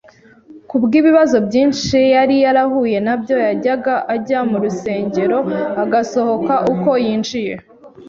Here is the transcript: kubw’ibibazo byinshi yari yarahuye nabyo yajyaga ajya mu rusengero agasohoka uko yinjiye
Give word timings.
kubw’ibibazo 0.69 1.35
byinshi 1.47 1.97
yari 2.15 2.35
yarahuye 2.45 2.97
nabyo 3.05 3.35
yajyaga 3.47 3.95
ajya 4.13 4.39
mu 4.49 4.57
rusengero 4.63 5.37
agasohoka 5.83 6.53
uko 6.73 6.89
yinjiye 7.05 7.53